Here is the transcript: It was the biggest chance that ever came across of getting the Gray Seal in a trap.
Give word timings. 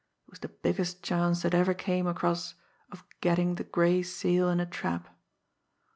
It 0.25 0.31
was 0.31 0.39
the 0.39 0.47
biggest 0.47 1.03
chance 1.03 1.43
that 1.43 1.53
ever 1.53 1.75
came 1.75 2.07
across 2.07 2.55
of 2.91 3.03
getting 3.19 3.53
the 3.53 3.63
Gray 3.63 4.01
Seal 4.01 4.49
in 4.49 4.59
a 4.59 4.65
trap. 4.65 5.15